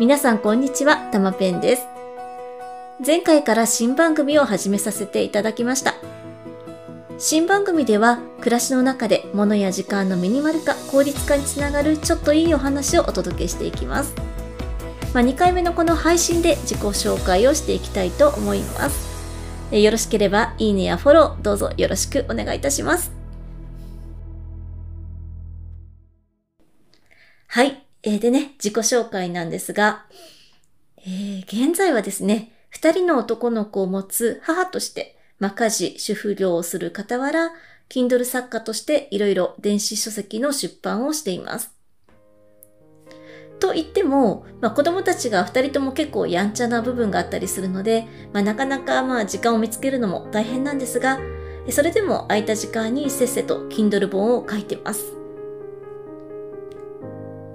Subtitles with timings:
[0.00, 1.86] 皆さんこんにちは、たまペンです。
[3.06, 5.94] 前回から新番組を始めさせていただきました。
[7.18, 14.14] 新番組では暮らしの中で物や時間のミニマル化、効率化につながるちょっといいお話をお届けしていきます。
[15.12, 19.06] まあ、2回目のこの配信で自己紹介をしていきたいと思います。
[19.70, 23.12] よろしければいいねやフォローどうぞよろしくお願いいたします。
[27.48, 27.89] はい。
[28.02, 30.06] えー、でね、自己紹介なんですが、
[30.98, 37.50] えー、現在はですね、二人の男の子を持つ母として、まあ、家事、主婦業をする傍ら、
[37.88, 41.74] Kindle 作家としていろいろ電子書籍の出版をしています。
[43.58, 51.18] と言っても、まあ、子供たちが二人とも結構やんちゃな部分があったりするので、まあ、なかなかまあ時間を見つけるのも大変なんですが、
[51.68, 55.19] それでも空いた時間にせっせと Kindle 本を書いてます。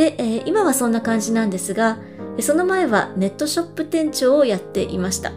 [0.00, 1.98] で、えー、今はそんな感じなんですが、
[2.40, 5.30] その前はネットショップ店長をやっていました。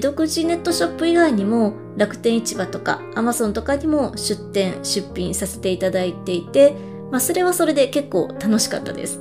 [0.00, 6.74] 独自ネットショップ以外にも楽天市場とか Amazon とかにも出店、出品させていただいていて、
[7.12, 9.20] まあそれはそれで結構楽しかったです。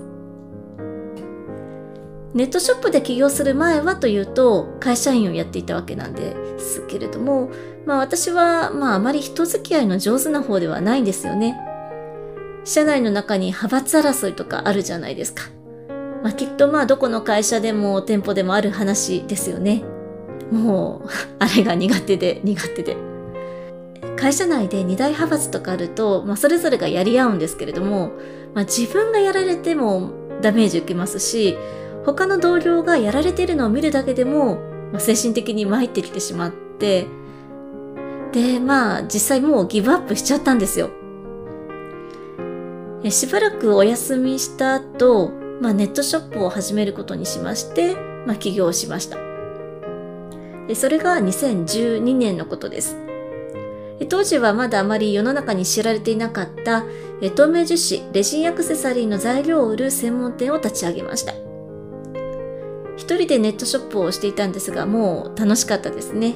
[2.33, 7.51] ネットショップで起業する前はというと会社員をやっていたわけなんですけれども、
[7.85, 11.68] まあ私はまああまり人付き合いの上手な方ではないんですよね。
[12.63, 15.43] 社内の中に派閥争いとかあるじゃないですか。
[16.23, 19.83] まあ、きっとまあどこの会社でも店舗でもある話ですよね。
[20.51, 22.97] もう、 あれが苦手で苦手で。
[24.15, 28.11] 会社内で二大派閥とかあると、まあ、それぞれがやり合うんですけれども、
[28.53, 31.57] まあ、自分がやられてもダメージ受けますし、
[32.05, 34.55] 他の同僚がやられているのを見るだけでも、
[34.91, 37.07] まあ、精神的に参ってきてしまって、
[38.31, 40.89] で、まあ実際もうギブアップしちゃったんですよ。
[43.07, 49.17] しばらくお休みした後、まあ、ネットショップを始めることにしまして、まあ、起業しました。
[50.75, 52.97] それが2012年のことです。
[54.09, 56.85] 当時はまだあまり世の中に知られていなかった
[57.35, 61.33] 透明樹脂、レジンアクセサリーの材料を売る専門店を立ち上げました。
[62.95, 66.35] 一人でネットショップをしていたんですが、もう楽しかったですね。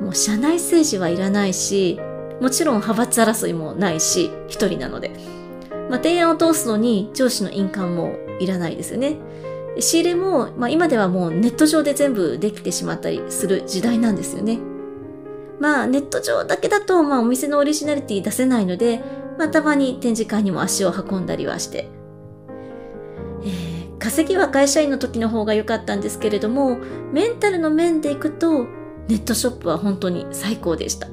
[0.00, 1.98] もう社内政治はいらないし、
[2.40, 5.39] もちろん派閥争いもないし、一人なので。
[5.90, 9.16] まあ、提案を通すのに上司の印鑑もいらないですよね。
[9.80, 14.58] 仕入れも、まあ、今ではもうネット上で全部できてしまったりする時代なんですよね。
[15.58, 19.02] まあネット上だけだと、まあお店のオリジナリティ出せないので、
[19.36, 21.88] まあたまに展示会にも足を運んだりはして。
[23.42, 26.78] えー、稼ぎは会社員の時の方が良かったんですけれども、
[27.12, 28.66] メンタルの面でいくと、
[29.08, 31.08] ネットショップは本当に最高でした。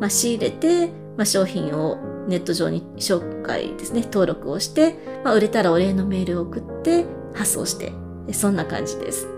[0.00, 1.98] まあ、仕入れて、まあ、商品を
[2.28, 7.04] ネット上に紹介ですね、登録をして、まあ、売れたらお礼のメールを送って
[7.34, 7.92] 発送して、
[8.32, 9.28] そんな感じです。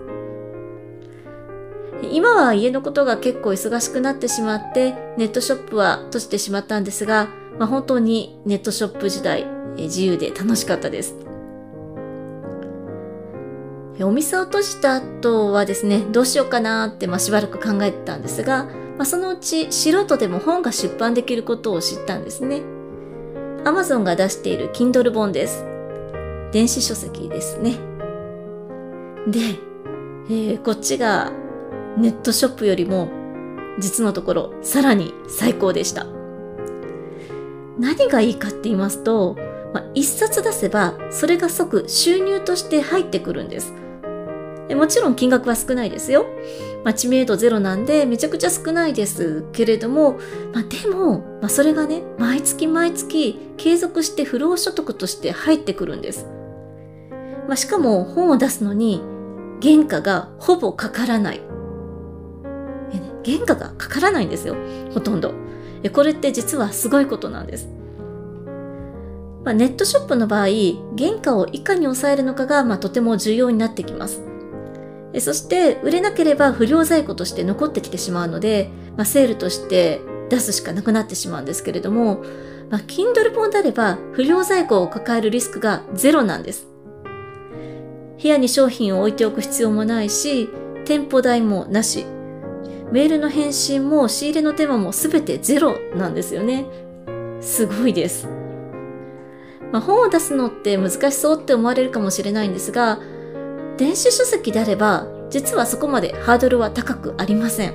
[2.11, 9.45] 今は家のことが結構忙しくなってしまって、ネットショップは閉じてしまったんですが、まあ、本当にネットショップ時代、
[9.77, 11.15] 自由で楽しかったです。
[14.01, 18.65] お店を閉じた後はですね、どうしようかなって、まあ、しばらく考えてたんですが、
[18.97, 22.61] まあ、そのうち素人でも本が出版できることを知ったんですね。
[23.63, 25.63] Amazon が出している Kindle 本です。
[26.51, 27.77] 電子書籍ですね。
[29.27, 29.39] で、
[30.29, 31.31] えー、こっちが
[31.97, 33.09] ネットショップよりも
[33.79, 36.05] 実のところさらに最高でした。
[37.79, 39.35] 何がいいかって言いますと、
[39.73, 43.73] まあ、一冊出せばそれが即収入として入ってくるんです。
[44.75, 46.25] もちろん金額は少ないですよ。
[46.83, 50.19] まあ、知名度ゼロなんでめちゃくちゃ少ないですけれども、
[50.53, 56.27] まあ、でも、まあ、それがね、毎月毎月継続して不労所得として入ってくるんです。
[57.47, 59.01] まあ、しかも本を出すのに
[59.61, 61.41] 原価がほぼかからない。
[62.91, 64.55] えね、原価がかからないんですよ。
[64.93, 65.33] ほとんど。
[65.83, 67.69] えこれって実はすごいことなんです。
[69.45, 70.47] ま、ネットショップの場合、
[70.97, 74.32] 原価をいかに抑えるのかが、まあ、とても重要になってきます。
[75.19, 82.23] そして売れなければ不良在庫として残ってきてしまうので、まあ、セールとして出すしかなくなってしまうんですけれども、
[82.69, 86.67] まあ、Kindle 本であれば不良在庫を抱えるリスクがゼロなんです。
[88.21, 90.49] 部屋に商品を置いておく必要もないし、
[90.85, 92.05] 店舗代もなし、
[92.91, 96.65] メールの返信も仕入れの手間も全てゼロなんですよね。
[97.41, 98.27] すごいです。
[99.71, 102.99] まあ、本を出すのって難しそうって思われるかもしれないんですが、
[103.77, 107.73] 電子書籍であれば、実はそこまでハードルは高くありません。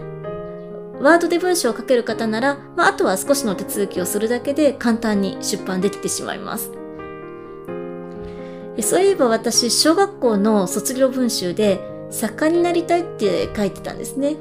[1.00, 6.70] ワードで文章を書ける方なら、まあ、あとは少しの手続きをするだけで簡単に出版できてしまいます。
[8.82, 11.80] そういえば私、小学校の卒業文集で
[12.10, 14.36] 作家になりたいって書いてたんですね。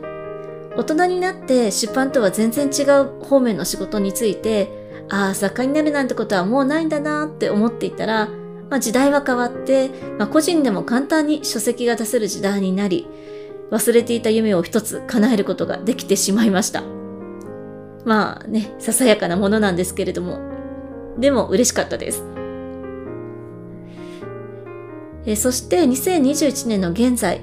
[0.77, 4.69] 大人になって出版とは全然違う方面の仕事について、
[5.09, 8.29] ああ、作家になるなんてことはもうないんだなって思っていたら、
[8.69, 13.07] まあ、時代は変わって、まあ、個人でも簡単に書籍が出せる時代になり、
[13.71, 16.83] 忘れていた夢を一つ叶えることができてしまいました。
[18.05, 20.39] まあね、ささやかなものなんですけれども、
[21.17, 22.23] でも嬉しかったです。
[25.25, 27.41] えそして2021年の現在、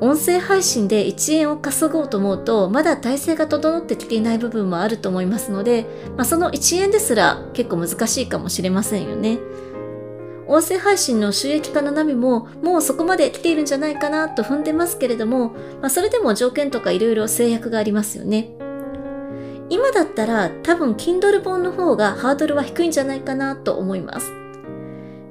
[0.00, 5.86] 音声配信で1円を稼ごうと思うと、まだ体制が整ってきていない部分もあると思いますので、
[6.16, 9.38] まあ、その1円ですら結構難しいかもしれませんよね。
[10.50, 15.50] 音声配信の収益化の波ももうそこまで来ているんじゃないかなと踏んでますけれども、
[15.80, 18.50] まあ、それでも条件とかいろいろ制約がありますよね。
[19.68, 24.32] 今だったら多分 Kindle 本の方がハードルは低いんじゃないかなと思います。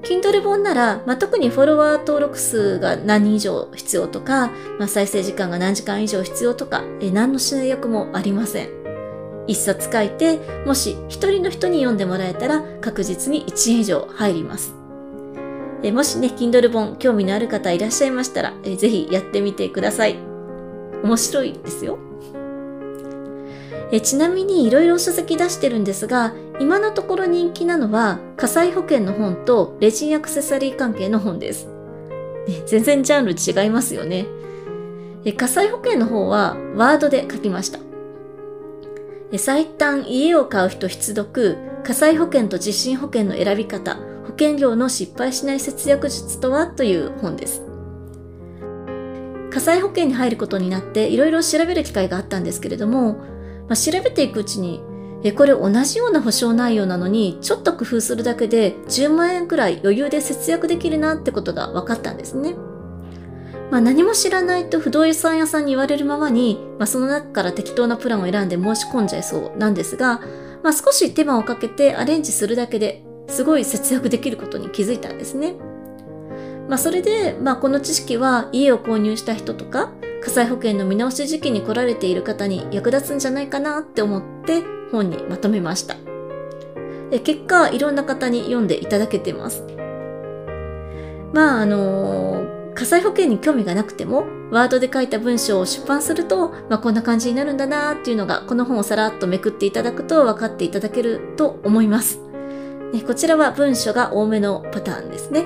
[0.03, 8.69] Kindle 本なら、まあ、特にフォロワー登録数が何人以上必要とか、まあ、再生時間が何時間以上必要とか、え何の制約もありません。
[9.47, 14.78] 一冊書いて、もし一人の人に読んでもらえたら確実に1円以上入ります。
[15.81, 20.17] えもしね、Kindle 本興味のある方いらっしゃいましたら、えぜひやってみてください。
[21.03, 21.97] 面白いですよ。
[23.91, 31.67] えちなみにいろいろ書籍出してるんですが、今のところ人気なのは火災保険の本とレジンアクセサリー関係の本です。
[32.47, 34.27] ね、全然ジャンル違いますよね。
[35.23, 37.79] え火災保険の方はワードで書きました。
[39.37, 43.97] 最短家を買う人必読、火災保険と地震保険の選び方、
[44.29, 46.67] 保険料の失敗しない節約術とは？
[46.67, 47.63] という本です。
[49.49, 53.13] 火災保険に入ることになっていろいろ調べる機会があったんですけれども、
[53.67, 54.83] まあ、調べていくうちに、
[55.23, 62.53] え、これ同じような保証内容なのに、ちょっと工夫するだけで10万円くらい余裕で節約できるなってことが分かったんですね。
[63.71, 70.21] まあ、何も知らないと不動産屋さんに言われるままに、まあ、その中から適当なプランを選んで申し込んじゃいそうなんですが、
[70.63, 75.55] まあ、少し手間をかけてアレンジするだけですごい節約できることに気づいたんですね。
[76.67, 79.91] まあ、それで、まあ、この知識は家を購入した人とか、
[80.21, 85.95] 火災保険の見直し時期に来られている方に役立つんじゃないかなって思って本にまとめました。
[87.23, 89.63] 結果、いろんな方に読んでいただけてます。
[91.33, 102.28] まあ、あのー、火災保険に興味がなくても、ワードで書いた文章を出版すると、まあ、こんな感じになるんだなっていうのが、この本をさらっとめくっていただくと分かっていただけると思います。
[102.93, 105.45] ね、こちらは文章が多めのパターンですね。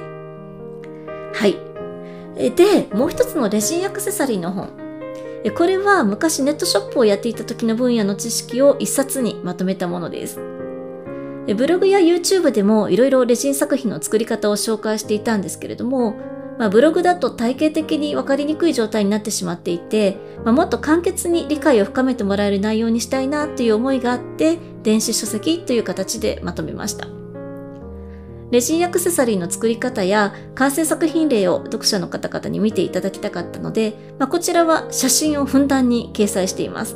[1.34, 1.58] はい。
[2.56, 4.70] で、もう一つのレジンアクセサリーの本。
[5.56, 10.40] これは昔ネットショップをやっていた時の分野の知識を一冊にまとめたものです。
[11.58, 16.16] ブログや YouTube でもいろいろレジン作品の作り方を紹介していたんですけれども、
[16.58, 27.13] まあ、ブログだと体系的に分かりにくい状態になってしまっていて、まあ、もっと簡潔に理解を深めてもらえる内容にしたいなという思いがあって、電子書籍という形でまとめました。
[28.54, 36.96] レジンアクセサリーの作り方や完成作品例を読者の方々に見ていただきたかったので、まあ、こちらは写真をふんだんに掲載しています。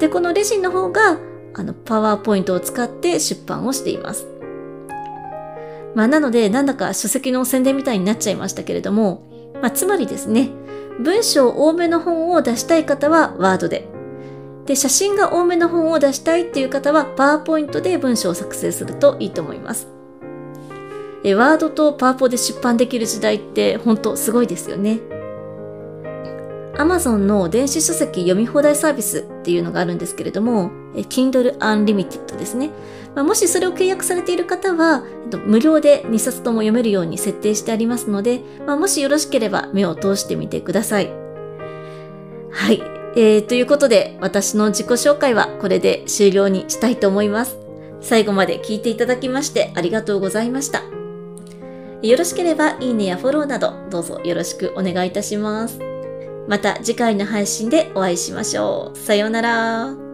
[0.00, 1.20] で、このレジンの方が、
[1.54, 4.26] あの、パワーポイントを使って出版をしています。
[5.94, 9.22] まあ、なので、なんだか書籍の宣伝みたいになっちゃいましたけれども、
[9.62, 10.50] まあ、つまりですね、
[10.98, 13.86] 文章多めの本を出したい方はワードで、
[14.66, 19.95] で、写真が多めの本を出したいっていう方はパワーポイントで文章を作成するといいと思います。
[21.26, 25.00] えワードとパワポで出版できる時代って本当すごいですよね。
[26.76, 32.70] Amazon の電子書籍読み放題サービスっていうのがあるんですけれども、Kindle Unlimited ですね。
[33.16, 35.02] まあ、もしそれを契約されている方は、
[35.46, 41.10] 無料で2冊とも読めるように設定してありますので、まあ、もしよろしければ目を通してみてください。
[42.52, 42.80] はい。
[43.16, 47.56] えー、ということで、私の自己紹介はこれで終了にしたいと思います。
[48.00, 50.82] 最後まで聞いていただきましてありがとうございました。
[52.02, 55.78] よろしければいいねやフォローなどどうぞよろしくお願いいたします。
[56.48, 58.98] また次回の配信でお会いしましょう。
[58.98, 60.05] さようなら。